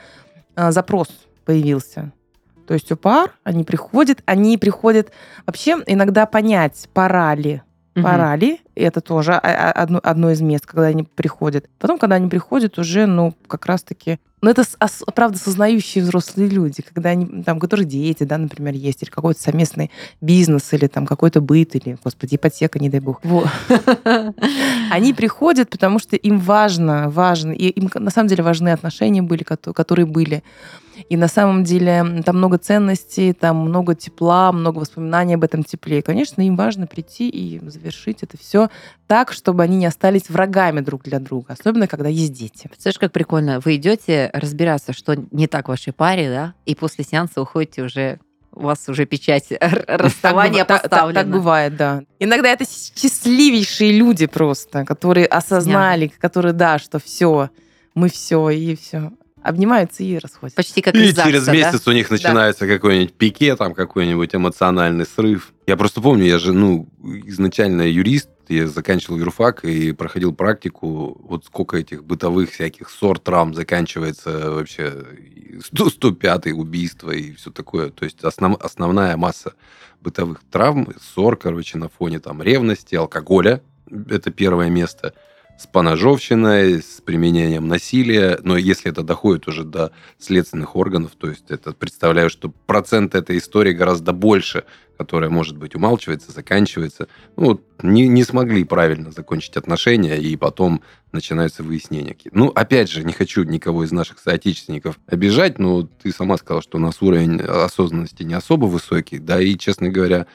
[0.56, 1.10] а, запрос
[1.46, 2.12] появился.
[2.68, 5.12] То есть у пар они приходят, они приходят
[5.46, 7.62] вообще иногда понять, пора ли
[8.02, 11.70] пора ли, это тоже одно, одно из мест, когда они приходят.
[11.80, 14.64] Потом, когда они приходят, уже, ну, как раз-таки но это,
[15.16, 19.42] правда, сознающие взрослые люди, когда они, там, у которых дети, да, например, есть, или какой-то
[19.42, 19.90] совместный
[20.22, 23.20] бизнес, или там какой-то быт, или, господи, ипотека, не дай бог.
[24.92, 29.44] Они приходят, потому что им важно, важно, и им на самом деле важны отношения были,
[29.44, 30.44] которые были.
[31.10, 36.00] И на самом деле там много ценностей, там много тепла, много воспоминаний об этом тепле.
[36.00, 38.70] И, конечно, им важно прийти и завершить это все
[39.08, 42.68] так, чтобы они не остались врагами друг для друга, особенно когда есть дети.
[42.68, 43.60] Представляешь, как прикольно.
[43.60, 48.20] Вы идете разбираться, что не так в вашей паре, да, и после сеанса уходите уже
[48.58, 49.54] у вас уже печать
[49.88, 51.14] расставания так, поставлена.
[51.14, 52.02] Так, так, так бывает, да.
[52.20, 56.20] Иногда это счастливейшие люди просто, которые осознали, Сняли.
[56.20, 57.52] которые, да, что все,
[57.94, 59.12] мы все, и все
[59.48, 60.56] обнимаются и расходятся.
[60.56, 61.92] Почти как и из ЗАГСа, через месяц да?
[61.92, 62.74] у них начинается да.
[62.74, 65.54] какой-нибудь пике, там какой-нибудь эмоциональный срыв.
[65.66, 66.90] Я просто помню, я же, ну,
[67.26, 71.18] изначально юрист, я заканчивал юрфак и проходил практику.
[71.24, 75.06] Вот сколько этих бытовых всяких ссор, травм заканчивается вообще
[75.62, 77.90] 100, 105 убийство и все такое.
[77.90, 79.54] То есть основ, основная масса
[80.02, 83.62] бытовых травм, ссор, короче, на фоне там ревности, алкоголя.
[84.10, 85.14] Это первое место–
[85.58, 91.50] с поножовщиной, с применением насилия, но если это доходит уже до следственных органов, то есть
[91.50, 94.66] это представляю, что процент этой истории гораздо больше,
[94.98, 97.08] которая, может быть, умалчивается, заканчивается.
[97.36, 102.16] Ну, вот не, не смогли правильно закончить отношения, и потом начинаются выяснения.
[102.32, 106.78] Ну, опять же, не хочу никого из наших соотечественников обижать, но ты сама сказала, что
[106.78, 110.28] у нас уровень осознанности не особо высокий, да, и, честно говоря,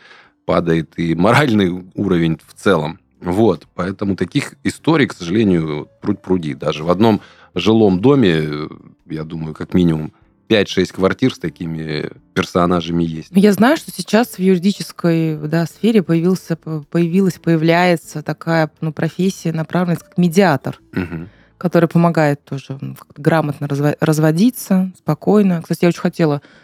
[0.46, 2.98] падает и моральный уровень в целом.
[3.22, 6.54] Вот, поэтому таких историй, к сожалению, пруд пруди.
[6.54, 7.20] Даже в одном
[7.54, 8.68] жилом доме,
[9.08, 10.12] я думаю, как минимум
[10.48, 13.28] 5-6 квартир с такими персонажами есть.
[13.30, 19.96] Я знаю, что сейчас в юридической да, сфере появился, появилась, появляется такая ну, профессия, направленная
[19.96, 20.78] как медиатор.
[20.94, 21.28] Угу
[21.62, 22.76] который помогает тоже
[23.16, 25.62] грамотно разво- разводиться, спокойно.
[25.62, 26.61] Кстати, я очень хотела э,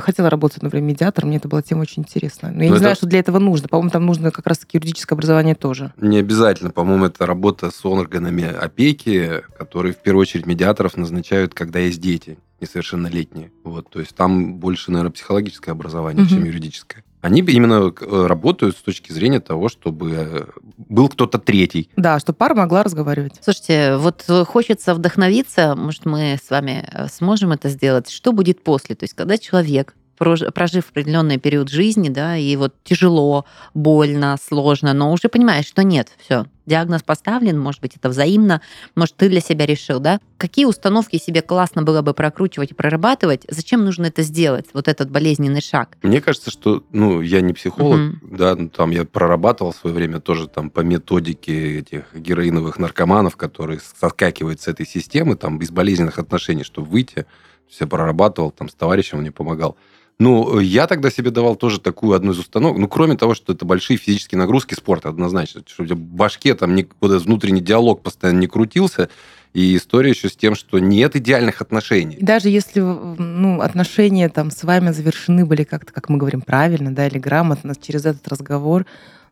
[0.00, 2.50] хотела работать одно время медиатором, мне это была тема очень интересная.
[2.52, 3.68] Но я Но не это- знаю, что для этого нужно.
[3.68, 5.92] По-моему, там нужно как раз-таки юридическое образование тоже.
[5.96, 6.70] Не обязательно.
[6.70, 12.38] По-моему, это работа с органами опеки, которые в первую очередь медиаторов назначают, когда есть дети
[12.60, 13.50] несовершеннолетние.
[13.64, 16.30] Вот, то есть там больше, наверное, психологическое образование, Мгм.
[16.30, 17.04] чем юридическое.
[17.22, 20.46] Они именно э, работают с точки зрения того, чтобы э,
[20.78, 21.90] был кто-то третий.
[21.96, 23.34] Да, чтобы пара могла разговаривать.
[23.42, 28.08] Слушайте, вот э, хочется вдохновиться, может, мы с вами сможем это сделать.
[28.10, 28.94] Что будет после?
[28.94, 35.12] То есть, когда человек, прожив определенный период жизни, да, и вот тяжело, больно, сложно, но
[35.12, 38.60] уже понимаешь, что нет, все, диагноз поставлен, может быть, это взаимно,
[38.94, 40.20] может, ты для себя решил, да?
[40.36, 43.46] Какие установки себе классно было бы прокручивать и прорабатывать?
[43.48, 45.96] Зачем нужно это сделать, вот этот болезненный шаг?
[46.02, 48.36] Мне кажется, что, ну, я не психолог, Мгм.
[48.36, 53.36] да, ну, там я прорабатывал в свое время тоже там по методике этих героиновых наркоманов,
[53.36, 57.24] которые соскакивают с этой системы, там, из болезненных отношений, чтобы выйти.
[57.68, 59.76] Все прорабатывал, там, с товарищем мне помогал.
[60.18, 62.78] Ну, я тогда себе давал тоже такую одну из установок.
[62.78, 65.62] Ну, кроме того, что это большие физические нагрузки спорта, однозначно.
[65.66, 69.08] Что у тебя в башке там не, вот этот внутренний диалог постоянно не крутился.
[69.52, 72.18] И история еще с тем, что нет идеальных отношений.
[72.20, 77.06] Даже если ну, отношения там с вами завершены были как-то, как мы говорим, правильно, да,
[77.08, 78.86] или грамотно через этот разговор,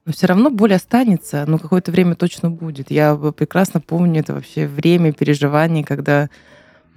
[0.06, 2.90] но все равно боль останется, но какое-то время точно будет.
[2.90, 6.30] Я прекрасно помню это вообще время переживаний, когда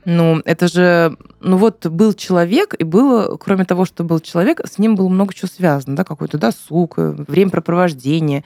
[0.05, 4.79] ну, это же, ну вот был человек, и было, кроме того, что был человек, с
[4.79, 8.43] ним было много чего связано, да, какой-то досуг, э, времяпрепровождение,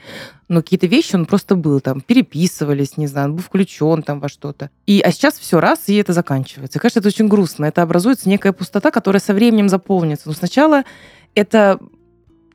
[0.48, 4.28] но какие-то вещи он просто был, там, переписывались, не знаю, он был включен там во
[4.28, 4.70] что-то.
[4.86, 6.78] И, а сейчас все раз, и это заканчивается.
[6.78, 7.64] И, конечно, это очень грустно.
[7.64, 10.28] Это образуется некая пустота, которая со временем заполнится.
[10.28, 10.84] Но сначала
[11.34, 11.80] это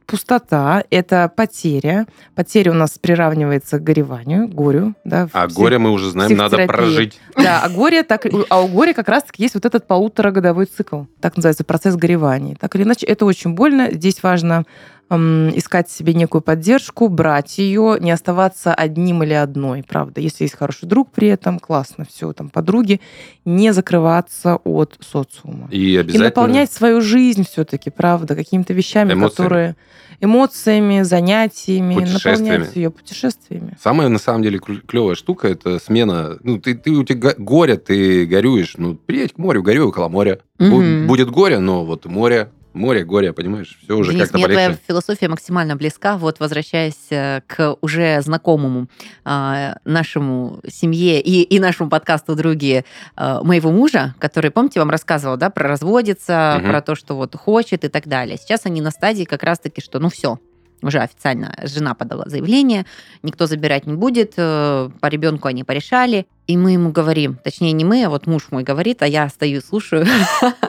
[0.06, 2.06] пустота, это потеря.
[2.36, 4.94] Потеря у нас приравнивается к гореванию, горю.
[5.04, 7.20] Да, А псих- горе мы уже знаем, надо прожить.
[7.36, 11.04] Да, а горе, так, а у горя как раз-таки есть вот этот полуторагодовой цикл.
[11.20, 12.56] Так называется процесс горевания.
[12.60, 13.90] Так или иначе, это очень больно.
[13.92, 14.66] Здесь важно
[15.12, 20.22] искать себе некую поддержку, брать ее, не оставаться одним или одной, правда.
[20.22, 23.02] Если есть хороший друг при этом, классно, все, там, подруги,
[23.46, 25.68] не закрываться от социума.
[25.72, 26.26] И И обязательно...
[26.26, 29.30] наполнять свою жизнь все-таки, правда, какими-то вещами, Эмоциями.
[29.30, 29.76] которые
[30.22, 33.76] эмоциями, занятиями, наполнять ее путешествиями.
[33.82, 36.38] Самая, на самом деле, клевая штука– это смена.
[36.44, 38.76] Ну, ты, ты у тебя го- горе, ты горюешь.
[38.78, 40.40] Ну, приедь к морю, горюй около моря.
[40.60, 41.08] Мгм.
[41.08, 43.78] Будет горе, но вот море, море, горе, понимаешь?
[43.84, 44.84] Все уже как-то мне твоя полегче.
[44.88, 46.18] философия максимально близка.
[46.18, 48.88] Вот возвращаясь э, к уже знакомому
[49.24, 52.84] а, нашему семье и, и нашему подкасту «Други»
[53.16, 56.70] а, моего мужа, который, помните, вам рассказывал, да, про разводиться, Мгм.
[56.70, 58.38] про то, что вот хочет и так далее.
[58.38, 60.40] Сейчас они на стадии как раз-таки, что ну все,
[60.82, 62.86] уже официально жена подала заявление,
[63.24, 66.28] никто забирать не будет, э, по ребенку они порешали.
[66.48, 69.62] И мы ему говорим, точнее не мы, а вот муж мой говорит, а я стою
[69.62, 70.06] слушаю.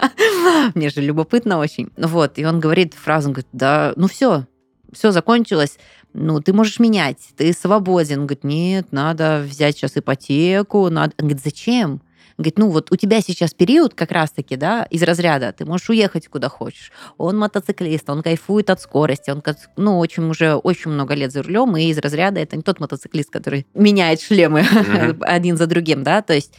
[0.75, 1.91] Мне же любопытно очень.
[1.97, 4.47] Вот, и он говорит фразу, он говорит, да, ну все,
[4.93, 5.79] все закончилось,
[6.15, 8.21] ну, ты можешь менять, ты свободен.
[8.21, 11.15] Он говорит, нет, надо взять сейчас ипотеку, надо...
[11.19, 12.03] Он говорит, зачем?
[12.43, 16.29] Говорит, ну вот у тебя сейчас период как раз-таки, да, из разряда, ты можешь уехать
[16.29, 16.93] куда хочешь.
[17.19, 19.43] Он мотоциклист, он кайфует от скорости, он,
[19.77, 23.31] ну, очень уже очень много лет за рулем, и из разряда это не тот мотоциклист,
[23.31, 24.65] который меняет шлемы
[25.21, 26.55] один за другим, да, то есть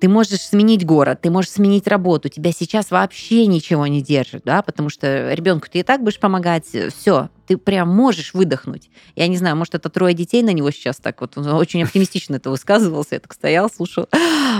[0.00, 4.62] ты можешь сменить город, ты можешь сменить работу, тебя сейчас вообще ничего не держит, да,
[4.62, 8.90] потому что ребенку ты и так будешь помогать, все, ты прям можешь выдохнуть.
[9.14, 12.36] Я не знаю, может, это трое детей на него сейчас так вот, он очень оптимистично
[12.36, 14.08] это высказывался, я так стоял, слушал.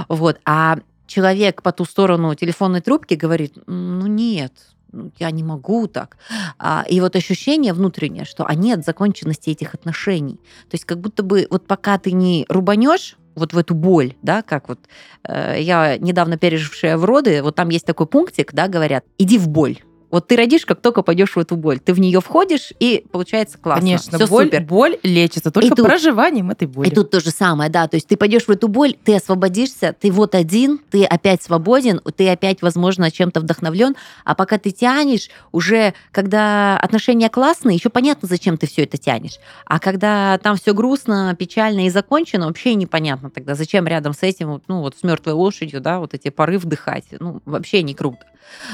[0.09, 4.53] Вот, а человек по ту сторону телефонной трубки говорит, ну нет,
[4.92, 6.16] ну, я не могу так.
[6.59, 10.37] А, и вот ощущение внутреннее, что а нет законченности этих отношений.
[10.70, 14.42] То есть как будто бы вот пока ты не рубанешь вот в эту боль, да,
[14.42, 14.81] как вот
[15.29, 19.49] э, я недавно пережившая в роды, вот там есть такой пунктик, да, говорят, иди в
[19.49, 19.79] боль.
[20.14, 21.81] Вот ты родишь, как только пойдешь в эту боль.
[21.81, 23.81] Ты в нее входишь, и получается классно.
[23.81, 24.62] Конечно, Всё боль, супер.
[24.62, 26.87] боль лечится только тут- проживанием этой боли.
[26.87, 29.92] И тут то же самое, да, то есть ты пойдешь в эту боль, ты освободишься,
[30.00, 35.31] ты вот один, ты опять свободен, ты опять, возможно, чем-то вдохновлен, а пока ты тянешь,
[35.50, 39.40] уже когда отношения классные, еще понятно, зачем ты все это тянешь.
[39.66, 44.62] А когда там все грустно, печально и закончено, вообще непонятно тогда, зачем рядом с этим,
[44.68, 48.24] ну вот с мертвой лошадью, да, вот эти пары вдыхать, ну вообще не круто.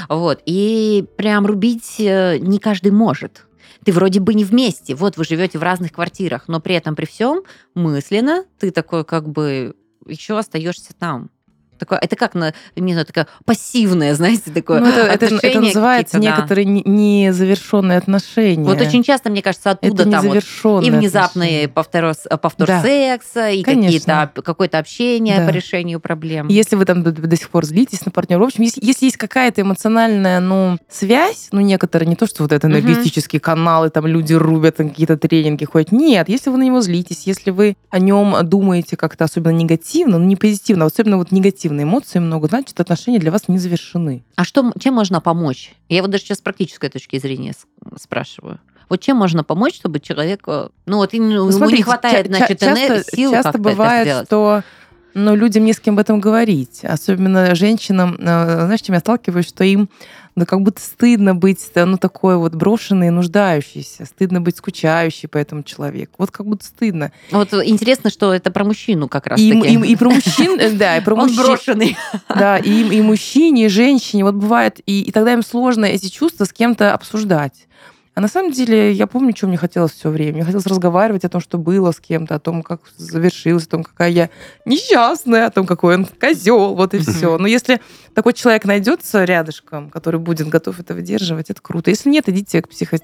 [0.09, 3.47] Вот, и прям рубить э, не каждый может.
[3.85, 7.07] Ты вроде бы не вместе, вот вы живете в разных квартирах, но при этом при
[7.07, 7.43] всем
[7.75, 9.75] мысленно ты такой как бы
[10.07, 11.31] еще остаешься там.
[11.81, 16.19] Такое, это как, на, не знаю, такое пассивное, знаете, такое Ну, это, это, это называется
[16.19, 16.29] да.
[16.29, 18.65] некоторые не- незавершенные отношения.
[18.65, 22.83] Вот очень часто, мне кажется, оттуда это там вот и внезапные повтор, повтор Да.
[22.83, 25.47] секса, и какие-то какое-то общение Да.
[25.47, 26.49] по решению проблем.
[26.49, 29.17] Если вы там до, до сих пор злитесь на партнера, в общем, если, если есть
[29.17, 34.35] какая-то эмоциональная, ну, связь, ну, некоторая, не то, что вот это энергетические каналы, там люди
[34.35, 35.93] рубят, там какие-то тренинги ходят.
[35.93, 40.25] Нет, если вы на него злитесь, если вы о нем думаете как-то особенно негативно, ну,
[40.27, 41.33] не позитивно, а особенно вот
[41.71, 44.23] негативные эмоции много, значит, отношения для вас не завершены.
[44.37, 45.73] А что, чем можно помочь?
[45.89, 47.55] Я вот даже сейчас с практической точки зрения
[47.97, 48.59] спрашиваю.
[48.89, 52.37] Вот чем можно помочь, чтобы человек, э, ну вот им- ему смотрите, не хватает, ча-
[52.37, 54.27] значит, часто, энер- сил часто как-то бывает, это сделать.
[54.27, 54.63] что
[55.15, 56.85] ну, людям не с кем об этом говорить.
[56.85, 59.89] Особенно женщинам, э, знаешь, чем я сталкиваюсь, что им
[60.41, 64.07] ну, как будто стыдно быть, ну, такой вот брошенной и нуждающейся.
[64.07, 66.15] Стыдно быть скучающей по этому человеку.
[66.17, 67.13] Вот как будто стыдно.
[67.31, 69.75] Вот интересно, что это про мужчину как раз И, таки.
[69.75, 71.37] им- и, про мужчин, э, да, и про мужчин.
[71.37, 71.97] брошенный.
[72.29, 74.25] Да, и, и мужчине, и женщине.
[74.25, 77.67] Вот бывает, и, и тогда им сложно эти чувства с кем-то обсуждать.
[78.15, 80.33] А на самом деле, я помню, что мне хотелось все время.
[80.35, 83.85] Мне хотелось разговаривать о том, что было с кем-то, о том, как завершилось, о том,
[83.85, 84.31] какая я
[84.65, 87.39] несчастная, о том, какой он козел, вот и все.
[87.39, 87.81] Но если
[88.15, 91.91] такой человек найдется рядышком, который будет готов это выдерживать, это круто.
[91.91, 92.99] Если нет, идите к психо...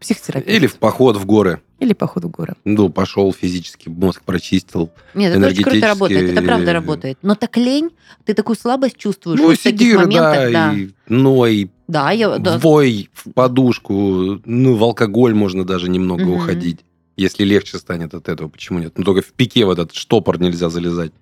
[0.00, 0.52] психотерапевту.
[0.52, 1.60] Или в поход в горы.
[1.78, 2.54] Или поход в горы.
[2.64, 4.90] Ну, пошел физически, мозг прочистил.
[5.14, 7.18] Нет, это очень круто Энергетически- работает, это правда работает.
[7.22, 7.90] Но так лень,
[8.24, 10.70] ты такую слабость чувствуешь Ну, вот в таких сиди, моментах, да.
[10.70, 12.58] да, и ной, Да, я, да.
[12.58, 14.40] вой в подушку.
[14.44, 16.32] Ну, в алкоголь можно даже немного Мгм.
[16.34, 16.80] уходить.
[17.16, 18.98] Если легче станет от этого, почему нет?
[18.98, 21.12] Ну, только в пике в этот штопор нельзя залезать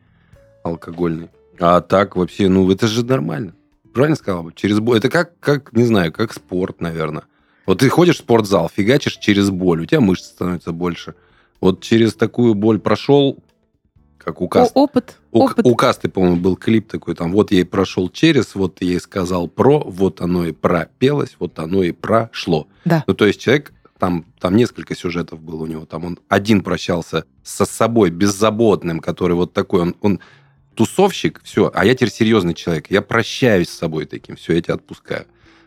[0.63, 1.29] алкогольный.
[1.61, 3.55] А так вообще, ну, это же нормально.
[3.93, 4.51] Правильно сказал?
[4.53, 4.99] Через боль.
[4.99, 7.25] Это как, как, не знаю, как спорт, наверное.
[7.67, 11.15] Вот ты ходишь в спортзал, фигачишь через боль, у тебя мышц становится больше.
[11.61, 13.39] Вот через такую боль прошел,
[14.25, 14.73] как у Каст.
[14.75, 15.19] О- опыт.
[15.33, 15.67] У, опыт.
[15.67, 18.99] у Касты, по-моему, был клип такой, там, вот я и прошел через, вот я и
[18.99, 22.67] сказал про, вот оно и пропелось, вот оно и прошло.
[22.85, 23.05] Да.
[23.07, 27.25] Ну, то есть человек, там, там несколько сюжетов было у него, там он один прощался
[27.43, 30.21] со собой, беззаботным, который вот такой, он, он
[30.75, 34.75] тусовщик, все, а я теперь серьезный человек, я прощаюсь с собой таким, все, я тебя
[34.75, 35.27] отпускаю.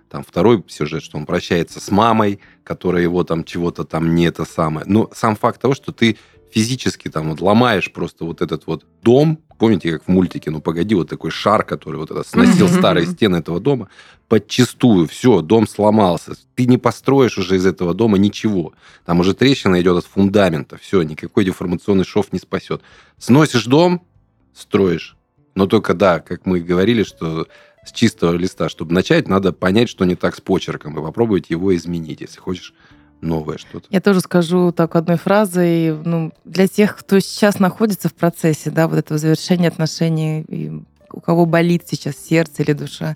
[0.09, 4.45] Там второй сюжет, что он прощается с мамой, которая его там чего-то там не это
[4.45, 4.85] самое.
[4.87, 6.17] Но сам факт того, что ты
[6.51, 10.95] физически там вот ломаешь просто вот этот вот дом, помните, как в мультике, ну погоди,
[10.95, 13.89] вот такой шар, который вот это сносил старые стены этого дома,
[14.27, 16.35] подчистую, все, дом сломался.
[16.55, 18.73] Ты не построишь уже из этого дома ничего.
[19.05, 22.81] Там уже трещина идет от фундамента, все, никакой деформационный шов не спасет.
[23.17, 24.05] Сносишь дом,
[24.53, 25.15] строишь.
[25.55, 27.47] Но только, да, как мы говорили, что
[27.85, 31.75] с чистого листа, чтобы начать, надо понять, что не так с почерком, и попробовать его
[31.75, 32.73] изменить, если хочешь
[33.21, 33.87] новое что-то.
[33.89, 35.95] Я тоже скажу так одной фразой.
[36.03, 40.71] Ну, для тех, кто сейчас находится в процессе, да, вот этого завершения отношений, и
[41.11, 43.15] у кого болит сейчас сердце или душа,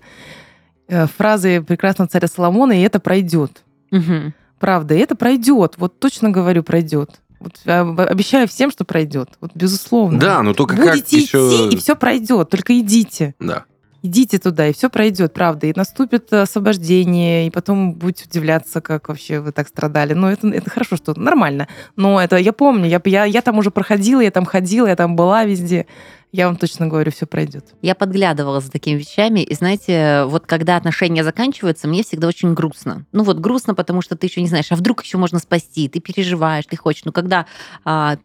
[0.88, 3.62] э, фразы прекрасного царя Соломона, и это пройдет.
[3.90, 4.34] Мгм.
[4.58, 5.74] Правда, и это пройдет.
[5.76, 7.20] Вот точно говорю, пройдет.
[7.40, 9.30] Вот, а, обещаю всем, что пройдет.
[9.40, 10.18] Вот безусловно.
[10.20, 11.38] Да, но только как Будете еще...
[11.38, 12.50] идти, и все пройдет.
[12.50, 13.34] Только идите.
[13.40, 13.64] Да.
[14.02, 15.68] Идите туда, и все пройдет, правда.
[15.68, 20.12] И наступит освобождение, и потом будете удивляться, как вообще вы так страдали.
[20.12, 21.68] Ну, это, это хорошо, что нормально.
[21.94, 25.14] Но это я помню, я, я, я там уже проходила, я там ходила, я там
[25.14, 25.86] была везде.
[26.32, 27.74] Я вам точно говорю, все пройдет.
[27.82, 33.04] Я подглядывала за такими вещами, и знаете, вот когда отношения заканчиваются, мне всегда очень грустно.
[33.12, 36.00] Ну вот грустно, потому что ты еще не знаешь, а вдруг еще можно спасти, ты
[36.00, 37.04] переживаешь, ты хочешь.
[37.04, 37.44] Но когда
[37.84, 38.16] а,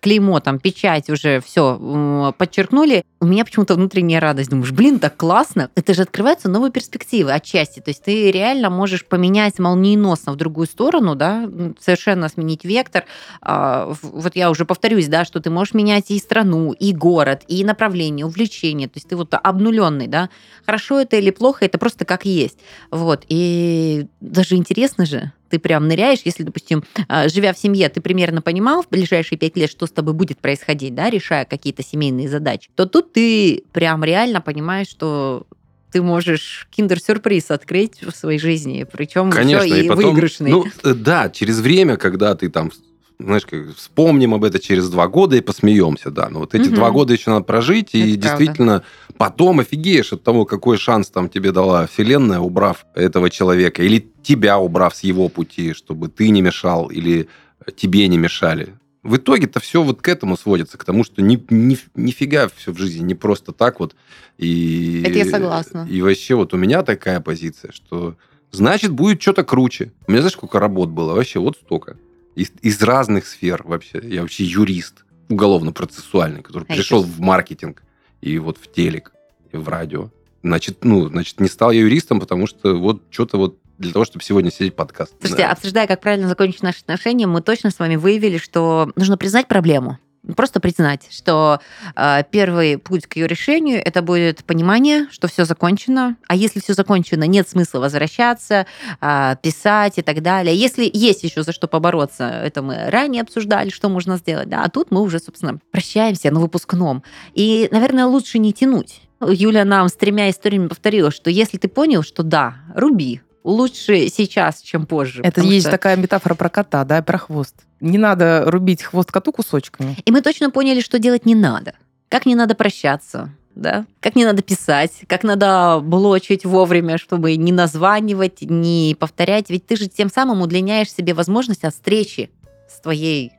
[0.00, 4.50] клеймо, там, печать уже все подчеркнули, у меня почему-то внутренняя радость.
[4.50, 5.70] Думаешь, блин, так классно.
[5.74, 7.80] Это же открываются новые перспективы отчасти.
[7.80, 11.48] То есть ты реально можешь поменять молниеносно в другую сторону, да,
[11.80, 13.04] совершенно сменить вектор.
[13.42, 17.64] А, Вот я уже повторюсь, да, что ты можешь менять и страну, и город, и
[17.64, 18.88] направление, увлечение.
[18.88, 20.30] То есть ты вот обнуленный, да.
[20.64, 22.58] Хорошо это или плохо, это просто как есть.
[22.90, 23.24] Вот.
[23.28, 28.42] И даже интересно же, ты прям ныряешь, если, допустим, а, живя в семье, ты примерно
[28.42, 32.70] понимал в ближайшие пять лет, что с тобой будет происходить, да, решая какие-то семейные задачи,
[32.74, 35.46] то тут ты прям реально понимаешь, что
[35.90, 40.04] ты можешь киндер-сюрприз открыть в своей жизни, причем Конечно, еще и, и потом...
[40.04, 40.50] выигрышный.
[40.50, 42.70] Ну, э, да, через время, когда ты там
[43.18, 46.28] знаешь, как вспомним об этом через два года и посмеемся, да.
[46.28, 46.74] Но вот эти Мгм.
[46.76, 48.38] два года еще надо прожить, и Это правда.
[48.38, 48.82] действительно
[49.16, 54.58] потом офигеешь от того, какой шанс там тебе дала Вселенная, убрав этого человека, или тебя
[54.58, 57.28] убрав с его пути, чтобы ты не мешал, или
[57.76, 58.74] тебе не мешали.
[59.02, 62.78] В итоге-то все вот к этому сводится, к тому, что ни, ни, нифига все в
[62.78, 63.96] жизни не просто так вот.
[64.38, 65.86] И, Это я согласна.
[65.90, 68.14] И вообще вот у меня такая позиция, что
[68.52, 69.92] значит будет что-то круче.
[70.06, 71.14] У меня знаешь, сколько работ было?
[71.14, 71.96] Вообще вот столько.
[72.38, 74.00] Из, из разных сфер вообще.
[74.04, 77.82] Я вообще юрист уголовно-процессуальный, который А пришел в маркетинг.
[78.20, 79.12] и вот в телек,
[79.52, 80.10] и в радио.
[80.42, 84.24] Значит, ну, значит, не стал я юристом, потому что вот что-то вот для того, чтобы
[84.24, 85.14] сегодня сидеть подкаст.
[85.20, 85.52] Слушайте, Да.
[85.52, 89.98] обсуждая, как правильно закончить наши отношения, мы точно с вами выявили, что нужно признать проблему.
[90.36, 91.60] Просто признать, что
[91.96, 96.16] э, первый путь к ее решению это будет понимание, что все закончено.
[96.26, 98.66] А если все закончено, нет смысла возвращаться,
[99.00, 100.54] э, писать и так далее.
[100.54, 104.48] Если есть еще за что побороться, это мы ранее обсуждали, что можно сделать.
[104.48, 104.64] Да?
[104.64, 107.02] А тут мы уже, собственно, прощаемся на выпускном.
[107.34, 109.02] И, наверное, лучше не тянуть.
[109.20, 114.60] Юля нам с тремя историями повторила, что если ты понял, что да, руби, лучше сейчас,
[114.60, 115.22] чем позже.
[115.22, 117.54] Это есть что- такая метафора про кота, да, про хвост.
[117.80, 119.96] Не надо рубить хвост коту кусочками.
[120.04, 121.74] И мы точно поняли, что делать не надо.
[122.08, 123.86] Как не надо прощаться, да?
[124.00, 129.50] Как не надо писать, как надо блочить вовремя, чтобы не названивать, не повторять.
[129.50, 132.30] Ведь ты же тем самым удлиняешь себе возможность от встречи
[132.68, 133.32] с твоей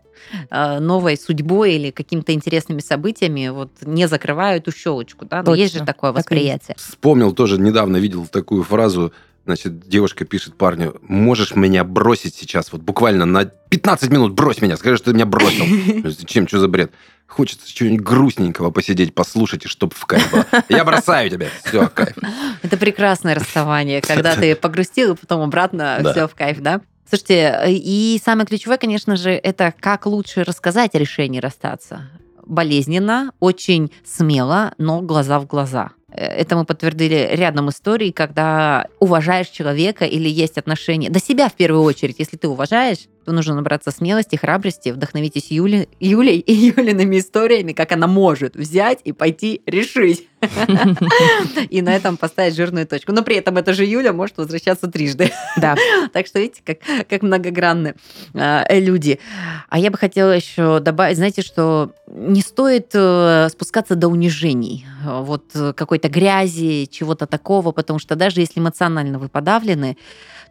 [0.51, 5.37] э, новой судьбой или какими-то интересными событиями, вот не закрывая эту щелочку, да?
[5.37, 5.61] Но Точно.
[5.61, 6.75] есть же такое Так восприятие.
[6.77, 9.13] Вспомнил тоже, недавно видел такую фразу,
[9.49, 14.77] значит, девушка пишет парню, можешь меня бросить сейчас, вот буквально на 15 минут брось меня,
[14.77, 15.65] скажи, что ты меня бросил.
[16.09, 16.91] Зачем, что за бред?
[17.25, 20.45] Хочется чего-нибудь грустненького посидеть, послушать, и чтоб в кайф было.
[20.69, 21.47] Я бросаю тебя.
[21.63, 22.15] Все, кайф.
[22.61, 26.81] Это прекрасное расставание, когда ты погрустил, и потом обратно все в кайф, да?
[27.07, 32.07] Слушайте, и самое ключевое, конечно же, это как лучше рассказать о решении расстаться.
[32.45, 35.89] Болезненно, очень смело, но глаза в глаза.
[36.11, 41.09] Это мы подтвердили рядом историй, когда уважаешь человека или есть отношения.
[41.09, 42.15] До себя в первую очередь.
[42.19, 47.91] Если ты уважаешь, то нужно набраться смелости, храбрости, вдохновитесь Юли, Юлей и Юлиными историями, как
[47.91, 50.27] она может взять и пойти решить.
[51.69, 53.11] И на этом поставить жирную точку.
[53.11, 55.31] Но при этом эта же Юля может возвращаться трижды.
[55.57, 55.75] Да.
[56.13, 57.95] Так что видите, как, как многогранны
[58.33, 59.19] э, люди.
[59.67, 65.51] А я бы хотела еще добавить, знаете, что не стоит э, спускаться до унижений, вот
[65.55, 69.97] э, какой-то грязи, чего-то такого, потому что даже если эмоционально вы подавлены,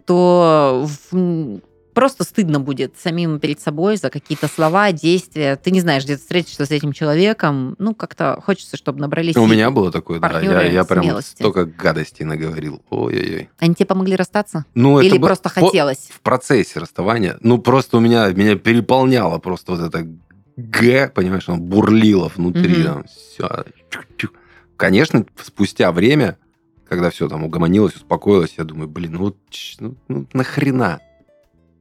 [0.07, 0.87] то
[1.99, 5.57] просто стыдно будет самим перед собой за какие-то слова, действия.
[5.57, 7.75] Ты не знаешь, где ты встретишься с этим человеком.
[7.81, 10.41] Ну, как-то хочется, чтобы набрались У меня было такое, да.
[10.41, 11.43] Я, я прям смелости.
[11.43, 12.83] столько гадостей наговорил.
[12.91, 13.51] Ой-ой-ой.
[13.59, 14.65] Они тебе помогли расстаться?
[14.75, 16.09] Ну, Или это просто хотелось?
[16.11, 20.07] в процессе расставания, ну, просто у меня, меня переполняло просто вот это
[20.59, 22.79] Г, понимаешь, оно бурлило внутри.
[22.83, 22.85] Мгм.
[22.85, 23.05] Там.
[23.91, 24.33] Чук-чук.
[24.77, 26.37] Конечно, спустя время,
[26.89, 29.37] когда все там угомонилось, успокоилось, я думаю, блин, ну,
[29.79, 30.99] ну, ну нахрена?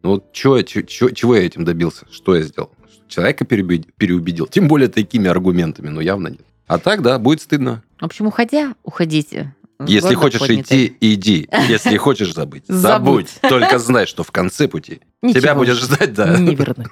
[0.03, 2.05] Ну, вот чё, чё- чё- чего я этим добился?
[2.11, 2.69] Что я сделал?
[3.07, 4.45] Человека переубедил.
[4.45, 6.41] Тем более такими аргументами, но явно нет.
[6.67, 7.83] А так, да, будет стыдно.
[7.99, 9.55] В общем, уходя, уходите.
[9.87, 11.49] Если хочешь идти, иди.
[11.67, 13.29] Если хочешь забыть, Забудь.
[13.41, 16.37] Только знай, что в конце пути Ничего тебя будет ждать, да.
[16.37, 16.89] Не вернуть.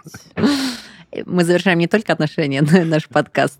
[1.25, 3.59] Мы завершаем не только отношения, но и наш подкаст.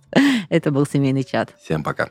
[0.49, 1.51] Это был семейный чат.
[1.61, 2.09] Всем пока.